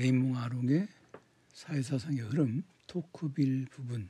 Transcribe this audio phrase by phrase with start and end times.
[0.00, 0.88] 레이몽 아롱의
[1.52, 4.08] 사회사상의 흐름 토크빌 부분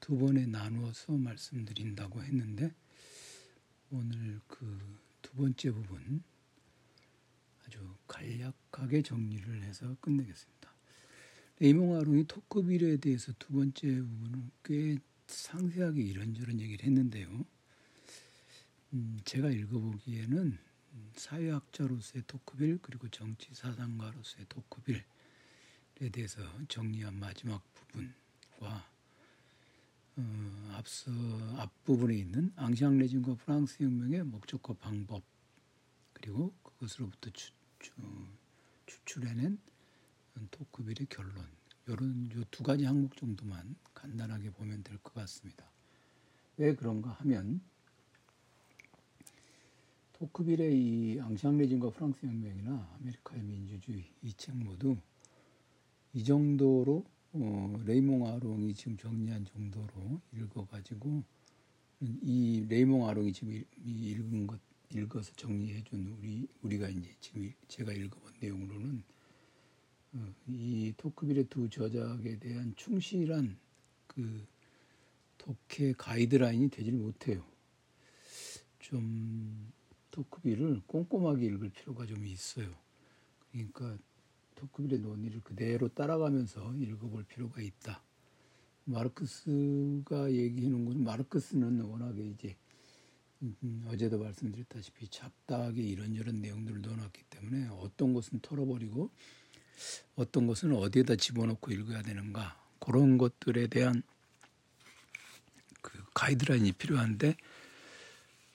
[0.00, 2.74] 두 번에 나누어서 말씀드린다고 했는데
[3.90, 6.22] 오늘 그 두 번째 부분
[7.64, 10.70] 아주 간략하게 정리를 해서 끝내겠습니다.
[11.58, 17.46] 레이몽 아롱이 토크빌에 대해서 두 번째 부분은 꽤 상세하게 이런저런 얘기를 했는데요.
[18.92, 20.58] 음, 제가 읽어보기에는
[21.16, 25.02] 사회학자로서의 토크빌 그리고 정치 사상가로서의 토크빌에
[26.12, 28.90] 대해서 정리한 마지막 부분과
[30.16, 31.10] 어, 앞서
[31.56, 35.22] 앞부분에 있는 앙시앙 레진과 프랑스 혁명의 목적과 방법
[36.12, 37.92] 그리고 그것으로부터 추, 추,
[38.86, 39.58] 추출해낸
[40.50, 41.46] 토크빌의 결론
[41.86, 45.70] 이런 두 가지 항목 정도만 간단하게 보면 될 것 같습니다.
[46.56, 47.60] 왜 그런가 하면
[50.22, 54.96] 토크빌의 이 앙시앵 레짐과 프랑스 혁명이나 아메리카의 민주주의 이 책 모두
[56.12, 61.24] 이 정도로 어, 레이몽 아롱이 지금 정리한 정도로 읽어가지고
[62.00, 68.32] 이 레이몽 아롱이 지금 일, 읽은 것 읽어서 정리해준 우리 우리가 이제 지금 제가 읽어본
[68.40, 69.02] 내용으로는
[70.12, 73.58] 어, 이 토크빌의 두 저작에 대한 충실한
[74.06, 74.46] 그
[75.38, 77.44] 독해 가이드라인이 되질 못해요.
[78.78, 79.72] 좀
[80.12, 82.72] 토크빌을 꼼꼼하게 읽을 필요가 좀 있어요.
[83.50, 83.98] 그러니까
[84.54, 88.00] 토크빌의 논의를 그대로 따라가면서 읽어볼 필요가 있다.
[88.84, 92.56] 마르크스가 얘기하는 건 마르크스는 워낙에 이제
[93.42, 99.10] 음, 어제도 말씀드렸다시피 잡다하게 이런저런 내용들을 넣어놨기 때문에 어떤 것은 털어버리고
[100.14, 104.02] 어떤 것은 어디에다 집어넣고 읽어야 되는가 그런 것들에 대한
[105.80, 107.36] 그 가이드라인이 필요한데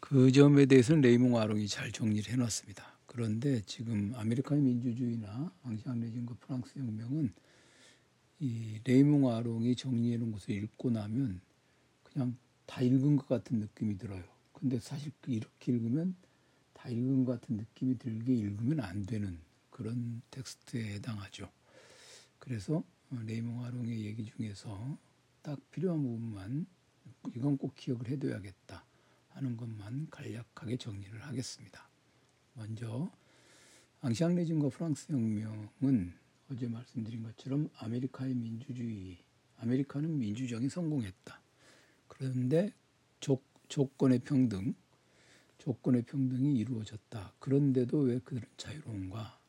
[0.09, 2.97] 그 점에 대해서는 레이몽 아롱이 잘 정리를 해놨습니다.
[3.07, 7.33] 그런데 지금 아메리카의 민주주의나 앙시앵 레짐과 프랑스 혁명은
[8.39, 11.41] 이 레이몽 아롱이 정리해 놓은 것을 읽고 나면
[12.03, 14.23] 그냥 다 읽은 것 같은 느낌이 들어요.
[14.53, 16.15] 근데 사실 이렇게 읽으면
[16.71, 19.37] 다 읽은 것 같은 느낌이 들게 읽으면 안 되는
[19.69, 21.51] 그런 텍스트에 해당하죠.
[22.39, 22.81] 그래서
[23.11, 24.97] 레이몽 아롱의 얘기 중에서
[25.41, 26.65] 딱 필요한 부분만
[27.35, 28.86] 이건 꼭 기억을 해둬야겠다
[29.37, 31.87] 하는 것만 간략하게 정리를 하겠습니다.
[32.53, 33.11] 먼저
[34.01, 36.13] 앙시앵 레짐과 프랑스 혁명은
[36.51, 39.17] 어제 말씀드린 것처럼 아메리카의 민주주의,
[39.57, 41.39] 아메리카는 민주정이 성공했다.
[42.07, 42.73] 그런데
[43.19, 44.73] 조, 조건의 평등,
[45.59, 47.33] 조건의 평등이 이루어졌다.
[47.39, 49.39] 그런데도 왜 그들은 자유로운가?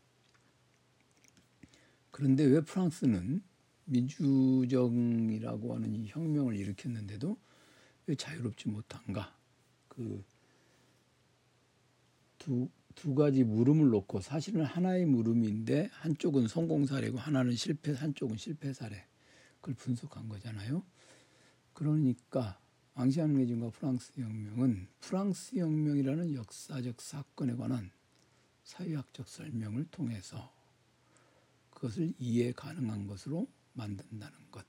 [2.11, 3.43] 그런데 왜 프랑스는
[3.87, 7.39] 민주정이라고 하는 이 혁명을 일으켰는데도
[8.07, 9.38] 왜 자유롭지 못한가?
[9.99, 10.25] 그
[12.39, 18.73] 두, 두 가지 물음을 놓고 사실은 하나의 물음인데 한쪽은 성공 사례고 하나는 실패, 한쪽은 실패
[18.73, 19.05] 사례.
[19.61, 20.85] 그걸 분석한 거잖아요.
[21.73, 22.61] 그러니까
[22.95, 27.91] 앙시안 레진과 프랑스 혁명은 프랑스 혁명이라는 역사적 사건에 관한
[28.63, 30.53] 사회학적 설명을 통해서
[31.71, 34.65] 그것을 이해 가능한 것으로 만든다는 것.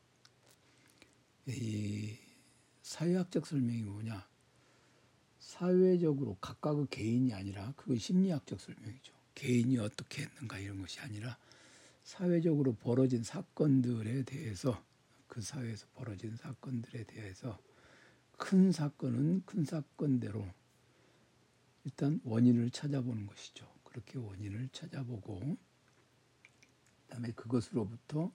[1.48, 2.18] 이
[2.82, 4.29] 사회학적 설명이 뭐냐?
[5.40, 9.14] 사회적으로 각각의 개인이 아니라 그건 심리학적 설명이죠.
[9.36, 11.38] 개인이 어떻게 했는가 이런 것이 아니라
[12.04, 14.84] 사회적으로 벌어진 사건들에 대해서
[15.28, 17.58] 그 사회에서 벌어진 사건들에 대해서
[18.38, 20.46] 큰 사건은 큰 사건대로
[21.86, 23.68] 일단 원인을 찾아보는 것이죠.
[23.84, 25.58] 그렇게 원인을 찾아보고
[27.04, 28.32] 그다음에 그것으로부터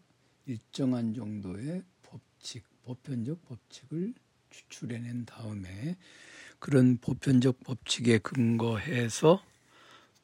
[0.46, 4.14] 일정한 정도의 법칙, 보편적 법칙을
[4.50, 5.96] 추출해낸 다음에
[6.64, 9.44] 그런 보편적 법칙에 근거해서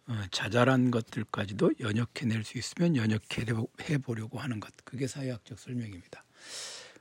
[0.07, 4.73] 어, 자잘한 것들까지도 연역해낼 수 있으면 연역해 보려고 하는 것.
[4.83, 6.25] 그게 사회학적 설명입니다.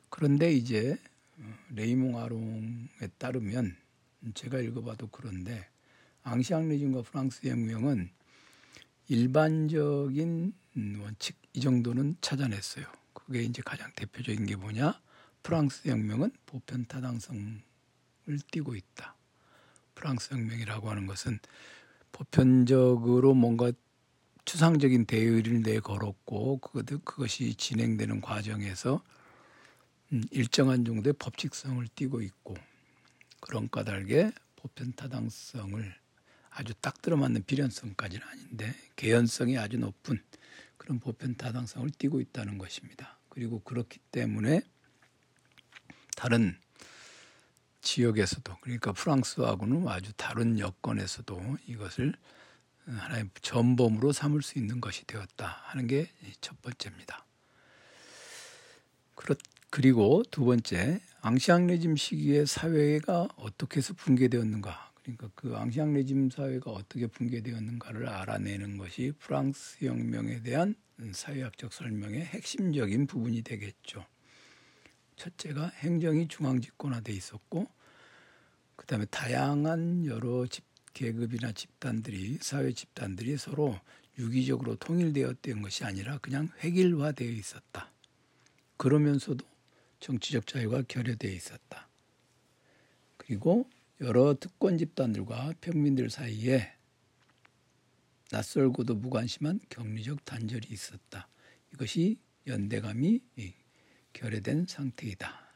[0.10, 0.98] 그런데 이제
[1.38, 3.78] 어, 레이몽 아롱에 따르면
[4.34, 5.70] 제가 읽어봐도 그런데
[6.24, 8.10] 앙시앙 레진과 프랑스 혁명은
[9.08, 10.54] 일반적인
[11.02, 12.86] 원칙 이 정도는 찾아냈어요.
[13.14, 15.00] 그게 이제 가장 대표적인 게 뭐냐?
[15.44, 17.62] 프랑스 혁명은 보편 타당성을
[18.52, 19.16] 띠고 있다.
[20.00, 21.40] 프랑스 혁명이라고 하는 것은
[22.14, 23.72] 보편적으로 뭔가
[24.46, 29.04] 추상적인 대의를 내걸었고 그것이 진행되는 과정에서
[30.14, 32.56] 음, 일정한 정도의 법칙성을 띠고 있고
[33.42, 35.96] 그런 까닭에 보편 타당성을
[36.50, 40.24] 아주 딱 들어맞는 필연성까지는 아닌데 개연성이 아주 높은
[40.78, 43.20] 그런 보편 타당성을 띠고 있다는 것입니다.
[43.28, 44.62] 그리고 그렇기 때문에
[46.16, 46.58] 다른
[47.82, 52.14] 지역에서도 그러니까 프랑스하고는 아주 다른 여건에서도 이것을
[52.86, 56.10] 하나의 전범으로 삼을 수 있는 것이 되었다 하는 게
[56.42, 57.26] 첫 번째입니다.
[59.70, 64.92] 그리고 두 번째, 앙시앙 레짐 시기에 사회가 어떻게 해서 붕괴되었는가?
[65.02, 70.76] 그러니까 그 앙시앙 레짐 사회가 어떻게 붕괴되었는가를 알아내는 것이 프랑스 혁명에 대한
[71.12, 74.06] 사회학적 설명의 핵심적인 부분이 되겠죠.
[75.20, 77.68] 첫째가 행정이 중앙 집권화돼 있었고
[78.76, 80.64] 그다음에 다양한 여러 집
[80.94, 83.80] 계급이나 집단들이 사회 집단들이 서로
[84.18, 87.92] 유기적으로 통일되었던 것이 아니라 그냥 획일화되어 있었다.
[88.78, 89.46] 그러면서도
[90.00, 91.88] 정치적 자유가 결여되어 있었다.
[93.18, 93.70] 그리고
[94.02, 96.74] 여러 특권 집단들과 평민들 사이에
[98.32, 101.28] 낯설고도 무관심한 격리적 단절이 있었다.
[101.74, 102.18] 이것이
[102.48, 103.22] 연대감이
[104.14, 105.50] 결여된 상태이다.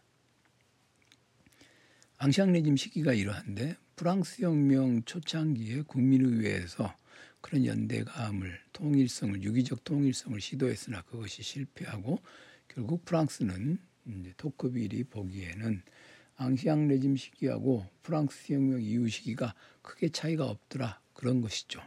[2.18, 6.96] 앙샹 레짐 시기가 이러한데 프랑스 혁명 초창기에 국민의회에서
[7.42, 12.20] 그런 연대감을 통일성을 유기적 통일성을 시도했으나 그것이 실패하고
[12.70, 13.78] 결국 프랑스는
[14.38, 15.82] 토크빌이 보기에는
[16.36, 21.82] 앙시앙 레짐 시기하고 프랑스 혁명 이후 시기가 크게 차이가 없더라 그런 것이죠.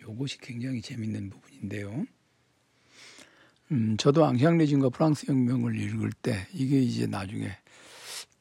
[0.00, 2.06] 요것이 굉장히 재밌는 부분인데요.
[3.72, 7.56] 음, 저도 앙시앙 레짐과 프랑스 혁명을 읽을 때 이게 이제 나중에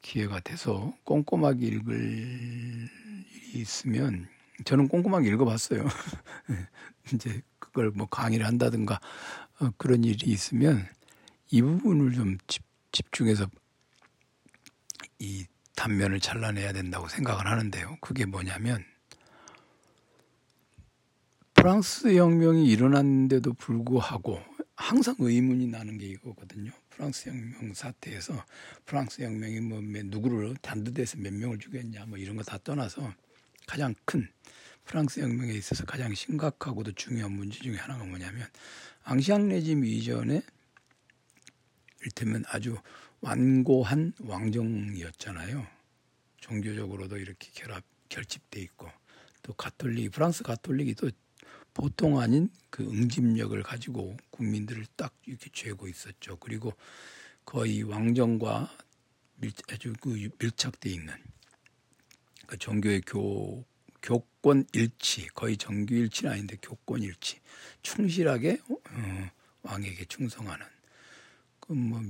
[0.02, 4.28] 기회가 돼서 꼼꼼하게 읽을 일이 있으면
[4.66, 5.86] 저는 꼼꼼하게 읽어봤어요.
[7.14, 9.00] 이제 그걸 뭐 강의를 한다든가
[9.62, 10.86] 어, 그런 일이 있으면
[11.50, 13.48] 이 부분을 좀 집, 집중해서
[15.20, 15.46] 이
[15.78, 18.00] 단면을 잘라내야 된다고 생각을 하는데요.
[18.02, 18.84] 그게 뭐냐면
[21.54, 24.42] 프랑스 혁명이 일어났는데도 불구하고
[24.82, 26.72] 항상 의문이 나는 게 이거거든요.
[26.90, 28.44] 프랑스 혁명 사태에서
[28.86, 33.14] 프랑스 혁명이 뭐 누구를 단두대에서 몇 명을 죽였냐 뭐 이런 거 다 떠나서
[33.68, 34.28] 가장 큰
[34.84, 38.48] 프랑스 혁명에 있어서 가장 심각하고도 중요한 문제 중에 하나가 뭐냐면
[39.04, 40.42] 앙시앙 레짐 이전에
[42.04, 42.78] 일테면 아주
[43.22, 45.68] 완고한 왕정이었잖아요.
[46.38, 48.90] 종교적으로도 이렇게 결합 결집돼 있고
[49.44, 51.12] 또 가톨릭 프랑스 가톨릭이 또
[51.74, 56.38] 보통 아닌 그 응집력을 가지고 국민들을 딱 이렇게 죄고 있었죠.
[56.38, 56.74] 그리고
[57.46, 58.72] 거의 왕정과
[59.38, 61.14] 밀, 아주 그 밀착돼 있는
[62.46, 63.66] 그 종교의 교
[64.02, 67.40] 교권 일치 거의 정규 일치는 아닌데 교권 일치
[67.84, 69.30] 충실하게 어,
[69.64, 70.66] 왕에게 충성하는
[71.60, 72.02] 그뭐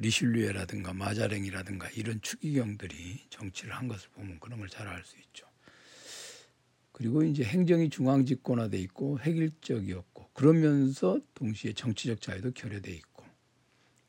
[0.00, 5.47] 리슐리에라든가 마자랭이라든가 이런 추기경들이 정치를 한 것을 보면 그런 걸 잘 알 수 있죠.
[6.98, 13.24] 그리고 이제 행정이 중앙 집권화돼 있고 획일적이었고 그러면서 동시에 정치적 자유도 결여돼 있고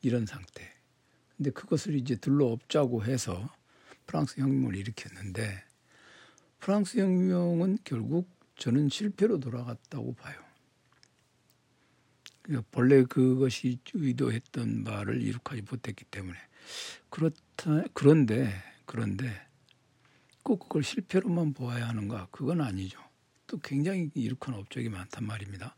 [0.02, 0.64] 이런 상태.
[1.38, 3.48] 근데 그것을 이제 둘러엎자고 해서
[4.08, 5.64] 프랑스 혁명을 일으켰는데
[6.58, 8.28] 프랑스 혁명은 결국
[8.58, 10.36] 저는 실패로 돌아갔다고 봐요.
[12.42, 16.40] 그러니까 본래 그것이 의도했던 바를 이룩하지 못했기 때문에
[17.12, 18.52] 그렇다 그런데
[18.88, 19.49] 그런데
[20.44, 22.28] 꼭 그걸 실패로만 보아야 하는가?
[22.32, 23.00] 그건 아니죠.
[23.48, 25.76] 또 굉장히 이룩한 업적이 많단 말입니다.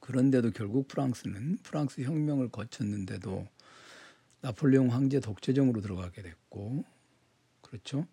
[0.00, 3.46] 그런데도 결국 프랑스는 프랑스 혁명을 거쳤는데도
[4.40, 6.84] 나폴레옹 황제 독재정으로 들어가게 됐고,
[7.60, 8.06] 그렇죠?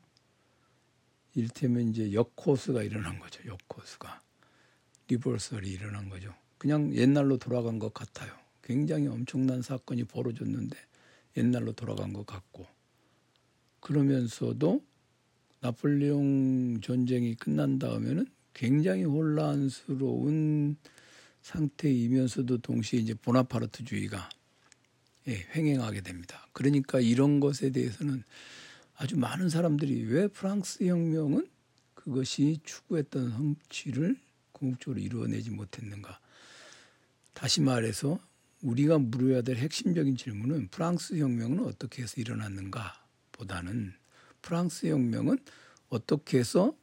[1.36, 3.42] 이를테면 이제 역코스가 일어난 거죠.
[3.46, 4.22] 역코스가
[5.08, 6.34] 리버설이 일어난 거죠.
[6.58, 8.34] 그냥 옛날로 돌아간 것 같아요.
[8.64, 10.78] 굉장히 엄청난 사건이 벌어졌는데
[11.38, 12.66] 옛날로 돌아간 것 같고
[13.84, 14.82] 그러면서도
[15.60, 20.78] 나폴레옹 전쟁이 끝난 다음에는 굉장히 혼란스러운
[21.42, 24.30] 상태이면서도 동시에 이제 보나파르트주의가
[25.28, 26.48] 예, 횡행하게 됩니다.
[26.54, 28.24] 그러니까 이런 것에 대해서는
[28.96, 31.48] 아주 많은 사람들이 왜 프랑스 혁명은
[31.94, 34.18] 그것이 추구했던 성취를
[34.54, 36.20] 궁극적으로 이루어내지 못했는가?
[37.34, 38.18] 다시 말해서
[38.62, 43.03] 우리가 물어야 될 핵심적인 질문은 프랑스 혁명은 어떻게 해서 일어났는가?
[43.44, 43.94] 보다는
[44.42, 45.38] 프랑스 혁명은
[45.90, 46.76] 어떻게 해서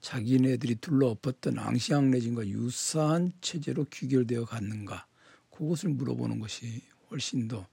[0.00, 5.06] 자기네들이 둘러엎었던 앙시앙 레진과 유사한 체제로 귀결되어 갔는가
[5.50, 7.66] 그것을 물어보는 것이 훨씬 더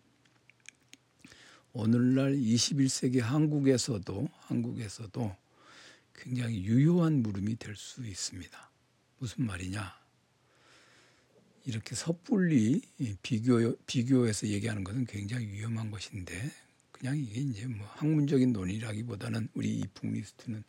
[1.73, 5.35] 오늘날 21세기 한국에서도 한국에서도
[6.13, 8.71] 굉장히 유효한 물음이 될 수 있습니다.
[9.17, 9.99] 무슨 말이냐?
[11.65, 12.81] 이렇게 섣불리
[13.21, 16.51] 비교 비교해서 얘기하는 것은 굉장히 위험한 것인데
[17.01, 20.63] 그냥 이게 이제 뭐 학문적인 논의라기보다는 우리 이 book list는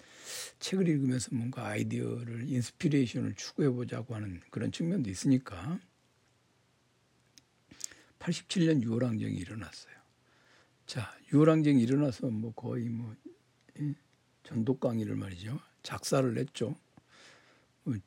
[0.61, 5.79] 책을 읽으면서 뭔가 아이디어를 inspiration을 추구해 보자고 하는 그런 측면도 있으니까
[8.19, 9.93] 87년 6월 항쟁이 일어났어요.
[10.87, 13.15] 자, 6월 항쟁이 일어나서 뭐 거의 뭐
[14.43, 15.61] 전독 강의를 말이죠.
[15.83, 16.75] 작사를 냈죠.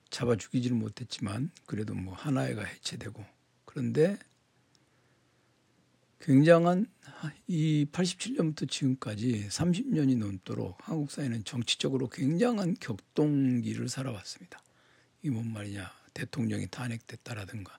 [0.09, 3.23] 잡아 죽이지는 못했지만 그래도 뭐 하나회가 해체되고
[3.65, 4.17] 그런데
[6.21, 6.87] 굉장한
[7.47, 14.61] 이 87년부터 지금까지 30년이 넘도록 한국 사회는 정치적으로 굉장한 격동기를 살아왔습니다.
[15.21, 15.91] 이게 뭔 말이냐?
[16.13, 17.77] 대통령이 탄핵됐다라든가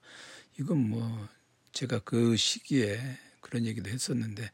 [0.59, 1.29] 이건 뭐
[1.73, 3.01] 제가 그 시기에
[3.41, 4.51] 그런 얘기도 했었는데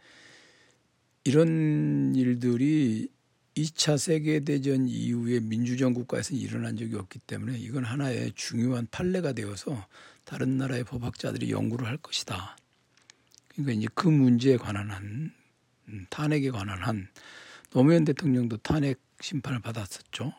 [1.24, 3.08] 이런 일들이
[3.54, 9.86] 2차 세계대전 이후에 민주정 국가에서 일어난 적이 없기 때문에 이건 하나의 중요한 판례가 되어서
[10.24, 12.56] 다른 나라의 법학자들이 연구를 할 것이다.
[13.52, 15.32] 그러니까 이제 그 문제에 관한 한
[15.88, 17.08] 음, 탄핵에 관한 한
[17.70, 20.32] 노무현 대통령도 탄핵 심판을 받았었죠.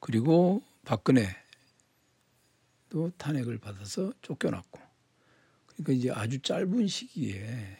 [0.00, 1.34] 그리고 박근혜도
[3.18, 4.80] 탄핵을 받아서 쫓겨났고
[5.66, 7.78] 그러니까 이제 아주 짧은 시기에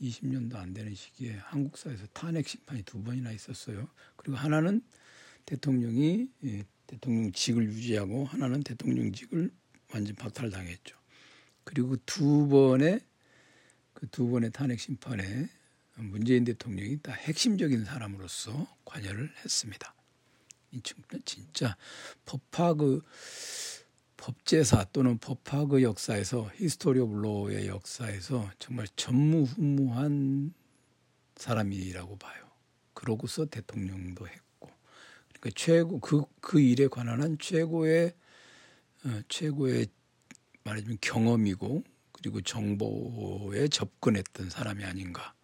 [0.00, 3.88] 20년도 안 되는 시기에 한국 사회에서 탄핵 심판이 두 번이나 있었어요.
[4.16, 4.82] 그리고 하나는
[5.44, 9.50] 대통령이 예, 대통령직을 유지하고 하나는 대통령직을
[9.92, 10.96] 완전 박탈당했죠.
[11.64, 13.00] 그리고 두 번의
[14.00, 15.48] 그 두 번의 탄핵 심판에
[15.96, 19.94] 문재인 대통령이 다 핵심적인 사람으로서 관여를 했습니다.
[20.72, 20.80] 이
[21.26, 21.76] 진짜
[22.24, 23.02] 법화 그
[24.16, 30.54] 법제사 또는 법학의 역사에서 history of law의 역사에서 정말 전무후무한
[31.36, 32.50] 사람이라고 봐요.
[32.94, 34.70] 그러고서 대통령도 했고,
[35.28, 38.14] 그러니까 최고 그그 그 일에 관한 한 최고의
[39.04, 39.86] 어, 최고의
[40.64, 41.82] 말하자면 경험이고
[42.20, 45.34] 그리고 정보에 접근했던 사람이 아닌가.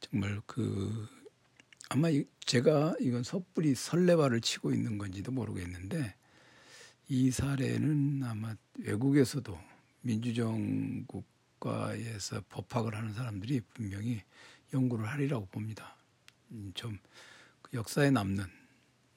[0.00, 1.08] 정말 그
[1.88, 2.08] 아마
[2.44, 6.14] 제가 이건 섣불리 설레발을 치고 있는 건지도 모르겠는데
[7.08, 9.56] 이 사례는 아마 외국에서도
[10.00, 14.22] 민주정 국가에서 법학을 하는 사람들이 분명히
[14.74, 15.96] 연구를 하리라고 봅니다.
[16.50, 18.44] 음, 좀그 역사에 남는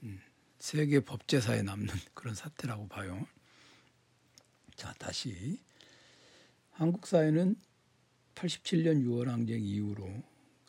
[0.04, 0.22] 음,
[0.60, 3.26] 세계 법제사에 남는 그런 사태라고 봐요.
[4.76, 5.60] 자 다시
[6.76, 7.56] 한국 사회는
[8.36, 10.24] 87년 6월 항쟁 이후로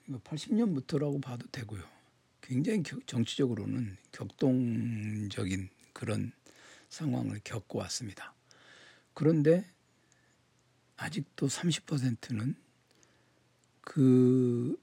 [0.08, 1.82] 80년부터라고 봐도 되고요.
[2.40, 6.30] 굉장히 정치적으로는 격동적인 그런
[6.90, 8.36] 상황을 겪고 왔습니다.
[9.14, 9.68] 그런데
[10.96, 12.54] 아직도 30%는
[13.80, 14.80] 그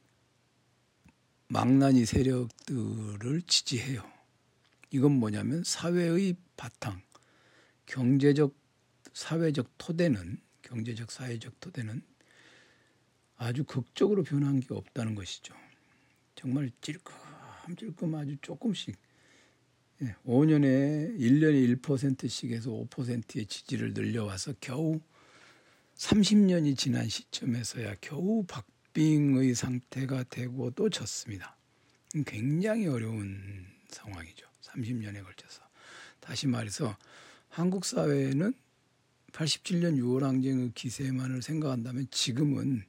[1.47, 4.03] 망나니 세력들을 지지해요.
[4.91, 7.01] 이건 뭐냐면 사회의 바탕,
[7.85, 8.53] 경제적,
[9.13, 12.01] 사회적 토대는, 경제적, 사회적 토대는
[13.38, 15.53] 아주 극적으로 변한 게 없다는 것이죠.
[16.36, 18.98] 정말 찔끔찔끔 아주 조금씩
[20.25, 25.00] 5년에 1년에 1%씩 해서 5%의 지지를 늘려와서 겨우
[25.96, 31.55] 30년이 지난 시점에서야 겨우 박빙의 상태가 되고 또 졌습니다.
[32.25, 34.48] 굉장히 어려운 상황이죠.
[34.62, 35.62] 30년에 걸쳐서.
[36.20, 36.98] 다시 말해서
[37.50, 38.53] 한국 사회는
[39.33, 42.83] 87년 6월 항쟁의 기세만을 생각한다면 지금은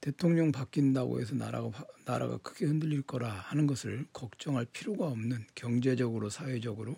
[0.00, 1.70] 대통령 바뀐다고 해서 나라가
[2.04, 6.96] 나라가 크게 흔들릴 거라 하는 것을 걱정할 필요가 없는 경제적으로 사회적으로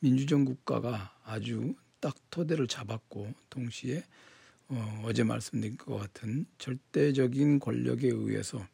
[0.00, 4.04] 민주정 국가가 아주 딱 토대를 잡았고 동시에
[4.68, 8.66] 어, 어제 말씀드린 것 같은 절대적인 권력에 의해서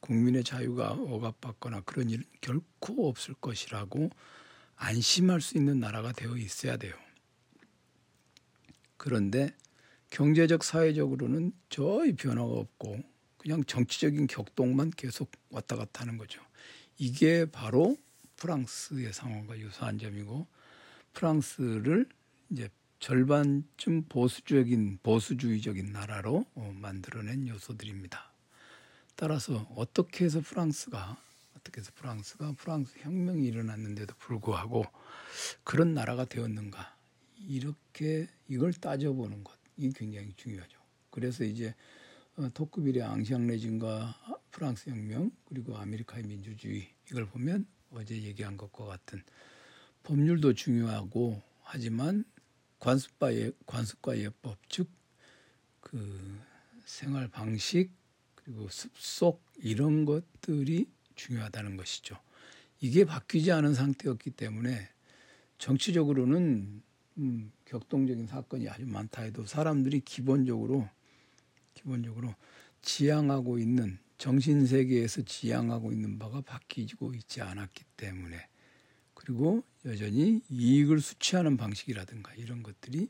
[0.00, 4.10] 국민의 자유가 억압받거나 그런 일은 결코 없을 것이라고
[4.76, 7.03] 안심할 수 있는 나라가 되어 있어야 돼요.
[9.04, 9.54] 그런데
[10.08, 13.02] 경제적 사회적으로는 저희 변화가 없고
[13.36, 16.40] 그냥 정치적인 격동만 계속 왔다 갔다 하는 거죠.
[16.96, 17.98] 이게 바로
[18.36, 20.46] 프랑스의 상황과 유사한 점이고
[21.12, 22.08] 프랑스를
[22.48, 28.32] 이제 절반쯤 보수적인 보수주의적인 나라로 어, 만들어낸 요소들입니다.
[29.16, 31.18] 따라서 어떻게 해서 프랑스가
[31.58, 34.86] 어떻게 해서 프랑스가 프랑스 혁명이 일어났는데도 불구하고
[35.62, 36.93] 그런 나라가 되었는가
[37.46, 40.78] 이렇게 이걸 따져보는 것 이 굉장히 중요하죠.
[41.10, 41.74] 그래서 이제
[42.36, 49.22] 어, 토크빌의 앙샹레진과 프랑스 혁명 그리고 아메리카의 민주주의 이걸 보면 어제 얘기한 것과 같은
[50.02, 52.24] 법률도 중요하고 하지만
[52.78, 54.90] 관습과의 관습과 예법 즉
[55.80, 56.40] 그
[56.86, 57.90] 생활 방식
[58.34, 62.18] 그리고 습속 이런 것들이 중요하다는 것이죠.
[62.80, 64.88] 이게 바뀌지 않은 상태였기 때문에
[65.58, 66.82] 정치적으로는
[67.18, 70.88] 음, 격동적인 사건이 아주 많다 해도 사람들이 기본적으로
[71.74, 72.34] 기본적으로
[72.82, 78.48] 지향하고 있는 정신 세계에서 지향하고 있는 바가 바뀌고 있지 않았기 때문에
[79.14, 83.08] 그리고 여전히 이익을 수취하는 방식이라든가 이런 것들이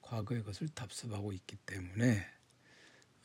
[0.00, 2.26] 과거의 것을 답습하고 있기 때문에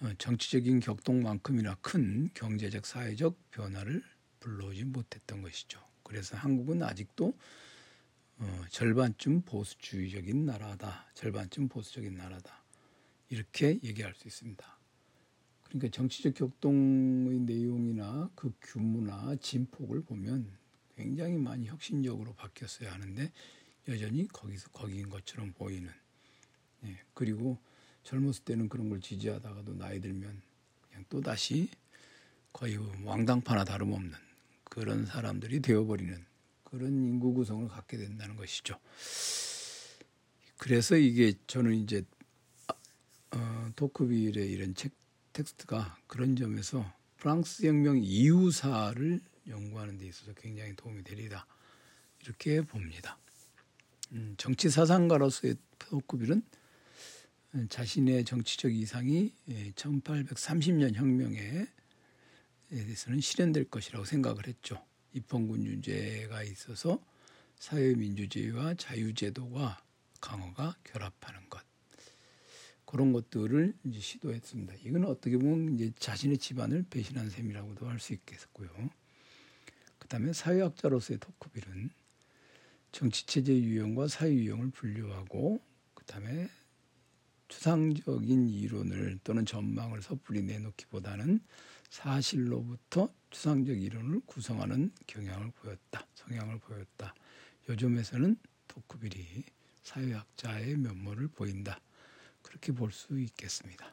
[0.01, 4.03] 어, 정치적인 격동만큼이나 큰 경제적 사회적 변화를
[4.39, 5.79] 불러오지 못했던 것이죠.
[6.03, 7.37] 그래서 한국은 아직도
[8.43, 11.05] 어, 절반쯤 보수주의적인 나라다.
[11.13, 12.61] 절반쯤 보수적인 나라다.
[13.29, 14.79] 이렇게 얘기할 수 있습니다.
[15.63, 20.51] 그러니까 정치적 격동의 내용이나 그 규모나 진폭을 보면
[20.97, 23.31] 굉장히 많이 혁신적으로 바뀌었어야 하는데
[23.87, 25.89] 여전히 거기서 거기인 것처럼 보이는.
[26.83, 27.57] 예, 그리고
[28.03, 30.41] 젊었을 때는 그런 걸 지지하다가도 나이 들면
[30.89, 31.69] 그냥 또 다시
[32.51, 34.11] 거의 왕당파나 다름없는
[34.65, 36.32] 그런 사람들이 되어버리는
[36.73, 38.79] 그런 인구 구성을 갖게 된다는 것이죠.
[40.57, 42.03] 그래서 이게 저는 이제
[43.29, 44.91] 어, 토크빌의 이런 책
[45.33, 51.45] 텍스트가 그런 점에서 프랑스 혁명 이후사를 연구하는 데 있어서 굉장히 도움이 되리다
[52.23, 53.19] 이렇게 봅니다.
[54.13, 56.41] 음, 정치 사상가로서의 토크빌은
[57.69, 59.31] 자신의 정치적 이상이
[59.75, 61.67] 1830년 예, 혁명에
[62.69, 64.83] 대해서는 실현될 것이라고 생각을 했죠.
[65.13, 67.01] 입헌군주제가 있어서
[67.59, 69.81] 사회민주주의와 자유제도와
[70.19, 71.61] 강화가 결합하는 것.
[72.85, 74.75] 그런 것들을 이제 시도했습니다.
[74.85, 78.69] 이건 어떻게 보면 이제 자신의 집안을 배신한 셈이라고도 할 수 있겠고요.
[79.97, 81.89] 그 다음에 사회학자로서의 토크빌은
[82.91, 85.59] 정치체제 유형과 사회 유형을 분류하고
[85.95, 86.49] 그 다음에
[87.47, 91.39] 추상적인 이론을 또는 전망을 섣불리 내놓기보다는
[91.89, 96.05] 사실로부터 추상적 이론을 구성하는 경향을 보였다.
[96.13, 97.15] 성향을 보였다.
[97.67, 98.37] 요즘에서는
[98.67, 99.43] 토크빌이
[99.81, 101.81] 사회학자의 면모를 보인다.
[102.43, 103.91] 그렇게 볼 수 있겠습니다.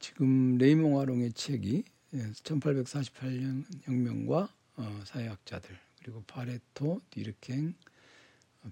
[0.00, 7.74] 지금 레이몽 아롱의 책이 1848년 혁명과 어, 사회학자들 그리고 파레토, 디르캥,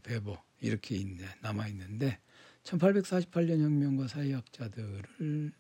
[0.02, 0.97] 베버 이렇게
[1.42, 2.18] 남아 있는데
[2.64, 5.52] 1848년 혁명과 사회학자들을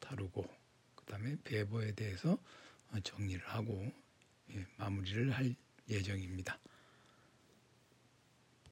[0.00, 0.44] 다루고
[0.96, 2.61] 그다음에 배보에 대해서 어,
[3.00, 3.90] 정리를 하고
[4.50, 5.54] 예, 마무리를 할
[5.88, 6.58] 예정입니다.